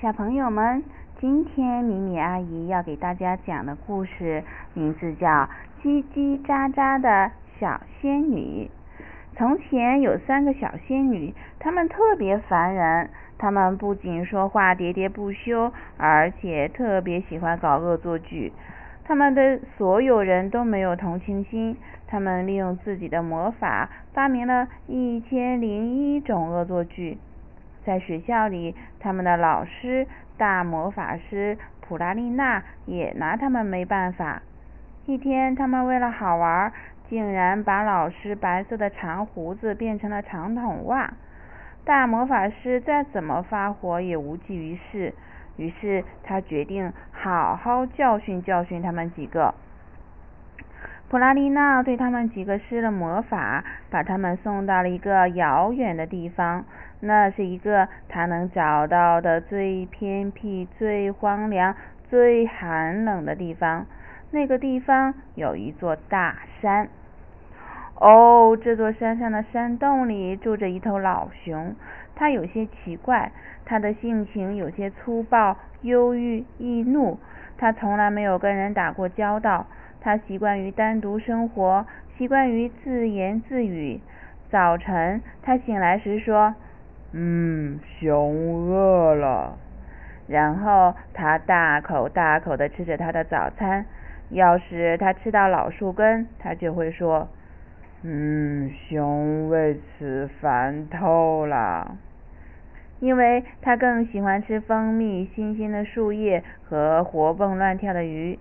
[0.00, 0.84] 小朋友们，
[1.20, 5.26] 今天米米阿姨要给大家讲的故事名字叫
[5.82, 8.70] 《叽叽喳喳的小仙女》。
[9.36, 13.10] 从前有三个小仙女，她们特别烦人。
[13.38, 18.52] 她们不仅说话喋喋不休，而且特别喜欢搞恶作剧。
[19.02, 21.76] 她们对所有人都没有同情心。
[22.06, 27.18] 她们利用自己的魔法，发明了一千零一种恶作剧。
[27.88, 30.06] 在学校里，他们的老师
[30.36, 34.42] 大魔法师普拉丽娜也拿他们没办法。
[35.06, 36.70] 一天，他们为了好玩，
[37.08, 41.14] 竟然把老师白色的长胡子变成了长筒袜。
[41.86, 45.14] 大魔法师再怎么发火也无济于事，
[45.56, 49.54] 于是他决定好好教训教训他们几个。
[51.08, 56.66] 普拉丽娜对他们几个施了魔法，把他们送到了一个遥远的地方。
[57.00, 61.74] 那是一个他能找到的最偏僻、最荒凉、
[62.10, 63.86] 最寒冷的地方。
[64.30, 66.88] 那个地方有一座大山。
[68.00, 71.74] 哦，这座山上的山洞里住着一头老熊，
[72.14, 73.32] 它有些奇怪，
[73.64, 77.18] 它的性情有些粗暴、忧郁、易怒。
[77.56, 79.66] 它从来没有跟人打过交道。
[80.00, 84.00] 它习惯于单独生活，习惯于自言自语。
[84.48, 86.54] 早晨，它醒来时说
[87.12, 89.58] ：“嗯，熊饿了。”
[90.28, 93.86] 然后他大口大口地吃着他的早餐。
[94.30, 97.28] 要是他吃到老树根，他就会说
[98.04, 101.96] ：“嗯，熊为此烦透了。”
[103.00, 108.38] 因为他更喜欢吃蜂蜜、新鲜的树叶和活蹦乱跳的鱼。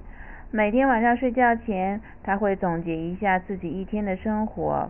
[0.51, 4.89] 每天晚上睡觉前，他会总结一下自己一天的生活。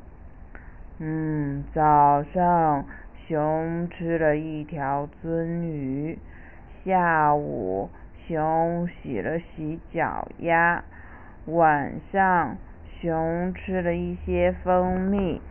[0.99, 2.85] 嗯，早上
[3.27, 6.17] 熊吃了一条鳟鱼，
[6.85, 7.89] 下午
[8.25, 10.81] 熊洗了洗脚丫，
[11.45, 12.55] 晚上
[13.01, 15.41] 熊吃了一些蜂蜜。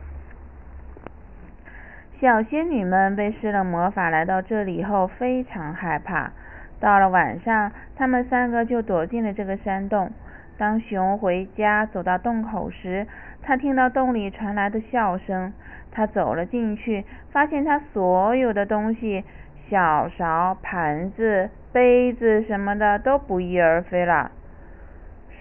[2.19, 6.33] 小仙女们被施了魔法来到这里后，非常害怕。
[6.81, 10.11] 到了晚上，他们三个就躲进了这个山洞。
[10.59, 13.07] 当熊回家走到洞口时，
[13.43, 15.53] 他听到洞里传来的笑声。
[15.93, 19.25] 他走了进去，发现他所有的东西——
[19.69, 24.31] 小勺、盘子、杯子什么的都不翼而飞了。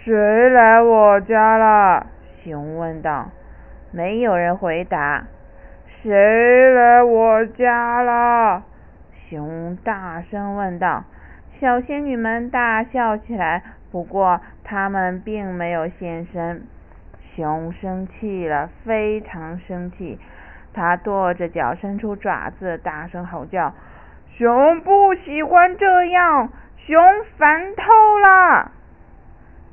[0.04, 2.08] 谁来我家了？
[2.44, 3.32] 熊问道。
[3.92, 5.26] 没有人回答。
[6.02, 8.64] 谁来我家了？
[9.30, 11.04] 熊大声问道。
[11.60, 13.64] 小仙女们大笑起来，
[13.96, 16.68] 不过他们并没有现身。
[17.34, 20.20] 熊生气了，非常生气，
[20.74, 23.74] 它跺着脚，伸出爪子，大声吼叫
[24.36, 27.02] ：“熊不喜欢这样，熊
[27.38, 28.74] 烦透了！”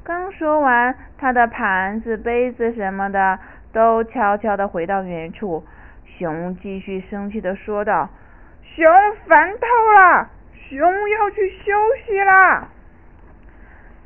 [0.05, 3.41] 刚说完，它的盘子、杯子什么的
[3.73, 5.65] 都悄悄地回到原处。
[6.05, 8.09] 熊继续生气地说道
[8.63, 8.87] ：“熊
[9.27, 9.67] 烦透
[9.99, 10.31] 了！”
[10.71, 11.73] 熊要去休
[12.07, 12.69] 息啦。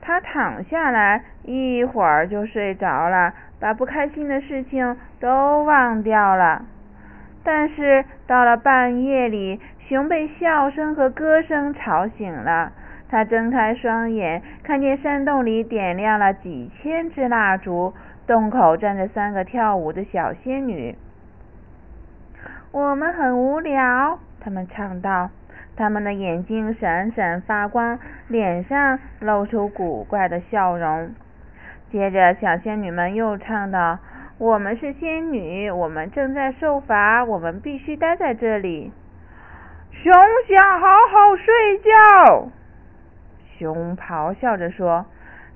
[0.07, 6.65] 他躺下来，一会儿就睡着了，把不开心的事情都忘掉了。
[7.43, 12.71] 但是到了半夜里，熊被笑声和歌声吵醒了。
[13.09, 17.93] 他睁开双眼，看见山洞里点亮了几千支蜡烛，
[18.29, 20.97] 洞口站着三个跳舞的小仙女。
[22.71, 25.31] 我们很无聊，他们唱道。
[25.77, 27.99] 他们的眼睛闪闪发光，
[28.29, 31.15] 脸上露出古怪的笑容。
[31.91, 33.99] 接着，小仙女们又唱道
[34.39, 38.91] ：“我们是仙女，我们正在受罚，我们必须待在这里。”
[39.93, 40.13] 熊
[40.49, 42.49] 想好好睡觉，
[43.59, 45.07] 熊咆哮着说。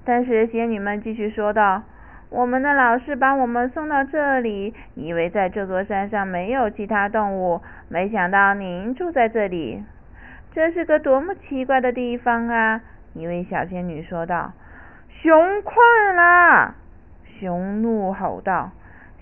[0.05, 1.83] 但是仙女们继续说道
[2.31, 9.83] ：“我们的老师把我们送到这里，以为在这座山上没有其他动物，没想到您住在这里。”
[10.53, 12.81] 这是个多么奇怪的地方啊！
[13.15, 14.53] 一位小仙女说道。
[15.23, 16.75] 熊困了，
[17.39, 18.71] 熊怒吼道。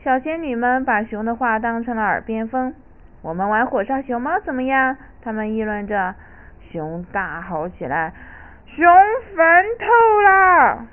[0.02, 2.74] 小仙女们把熊的话当成了耳边风。
[3.20, 4.96] 我们玩火烧熊猫怎么样？
[5.22, 6.14] 他们议论着。
[6.70, 8.12] 熊大吼起来。
[8.66, 8.86] 熊
[9.36, 10.86] 烦透了！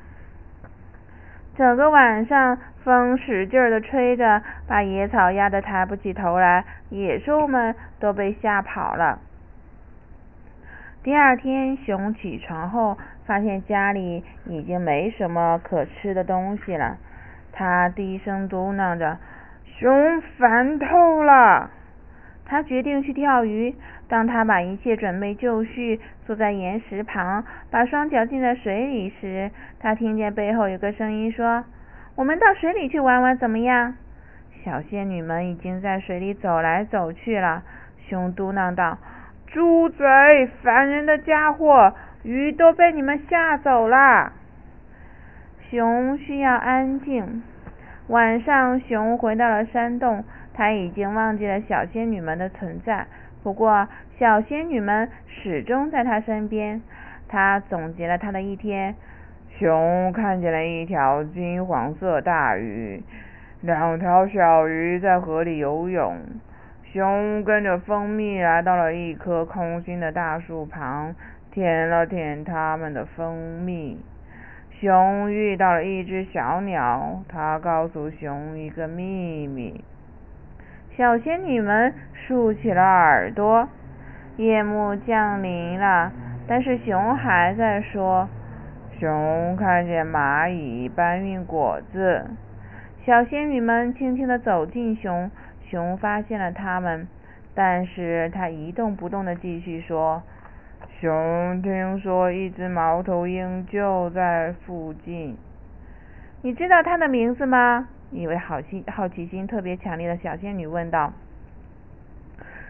[1.55, 9.19] 整个晚上，风使劲的吹着，把野草压得抬不起头来，野兽们都被吓跑了。
[11.05, 12.97] 第二天，熊起床后
[13.27, 16.97] 发现家里已经没什么可吃的东西了。
[17.51, 19.19] 他低声嘟囔着
[19.77, 21.69] ：“熊烦透了。”
[22.43, 23.75] 他决定去钓鱼。
[24.07, 31.65] 当他把一切准备就绪，坐在岩石旁，把双脚浸在水里时，他听见背后有个声音说
[32.17, 33.93] ：“我们到水里去玩玩，怎么样？”
[34.65, 37.61] 小仙女们已经在水里走来走去了。
[38.09, 38.97] 熊嘟囔道
[39.55, 40.05] ：“住嘴，
[40.61, 41.93] 烦人的家伙！
[42.23, 44.33] 鱼都被你们吓走了。”
[45.71, 47.41] 熊需要安静。
[48.07, 50.25] 晚上，熊回到了山洞。
[50.53, 53.07] 他已经忘记了小仙女们的存在，
[53.43, 53.87] 不过
[54.19, 56.81] 小仙女们始终在他身边。
[57.29, 58.93] 他总结了他的一天：
[59.57, 63.01] 熊看见了一条金黄色大鱼，
[63.61, 66.17] 两条小鱼在河里游泳。
[66.95, 71.13] 熊跟着蜂蜜来到了一棵空心的大树旁，
[71.51, 73.99] 舔了舔它们的蜂蜜。
[74.79, 79.83] 熊遇到了一只小鸟，它告诉熊一个秘密。
[80.95, 83.67] 小仙女们竖起了耳朵。
[84.37, 86.13] 夜幕降临了，
[86.47, 88.29] 但是熊还在说。
[88.97, 92.25] 熊看见蚂蚁搬运果子。
[93.05, 95.29] 小仙女们轻轻地走近熊，
[95.69, 97.07] 熊发现了他们，
[97.53, 100.23] 但是他一动不动地继续说。
[100.99, 105.35] 熊听说一只猫头鹰就在附近。
[106.41, 107.87] 你知道它的名字吗？
[108.11, 111.11] 一位好奇好奇心特别强烈的小仙女问道。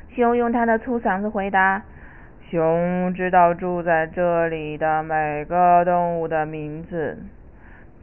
[0.09, 1.83] 熊用它的粗嗓子回答
[2.49, 7.19] ：“熊知道住在这里的每个动物的名字。”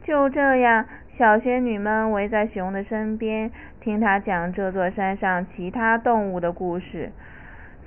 [0.03, 0.85] 就这样，
[1.17, 7.11] 小仙女们围在熊的身边，听他讲这座山上其他动物的故事。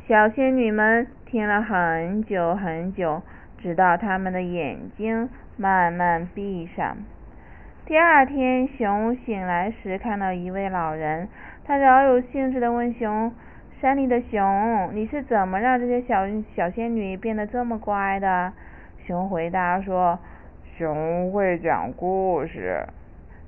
[0.08, 3.22] 小仙女们听了很久很久，
[3.58, 6.96] 直到他们的眼睛慢慢闭上。
[7.84, 11.28] 第二天，熊醒来时看到一位老人，
[11.64, 13.32] 他饶有兴致地问熊
[13.80, 16.26] ：“山里的熊，你是怎么让这些小
[16.56, 18.52] 小仙女变得这么乖的？”
[19.06, 20.18] 熊回答说
[20.76, 22.86] ：“熊会讲故事。”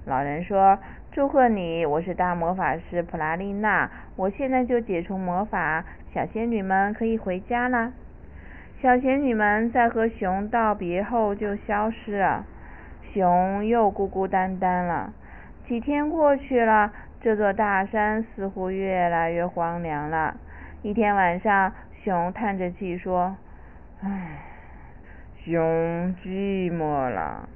[0.07, 0.79] 老人说
[1.13, 5.85] ：“祝贺你，我是大魔法师普拉丽娜，我现在就解除魔法，
[6.15, 7.93] 小仙女们可以回家了。”
[8.81, 12.47] 小仙女们在和熊道别后就消失了。
[13.13, 15.13] 熊又孤孤单单了。
[15.67, 20.37] 几天过去了，这座大山似乎越来越荒凉了。
[20.81, 21.73] 一天晚上，
[22.03, 23.37] 熊叹着气说
[24.01, 24.39] ：“唉，
[25.49, 27.49] 熊寂寞了。”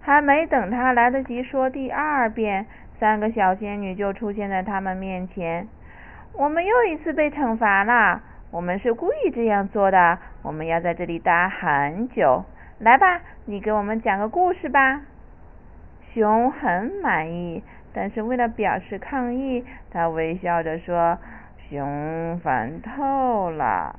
[0.00, 2.64] 还没等他来得及说第二遍，
[3.00, 5.66] 三个小仙女就出现在他们面前。
[6.34, 8.22] 我们又一次被惩罚了。
[8.52, 10.16] 我们是故意这样做的。
[10.42, 12.44] 我们要在这里待很久。
[12.78, 15.02] 来吧，你给我们讲个故事吧。
[16.14, 21.18] 熊很满意，但是为了表示抗议，他微笑着说
[21.68, 23.98] ：“熊烦透了。”